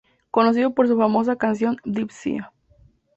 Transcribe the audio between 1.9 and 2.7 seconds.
sea".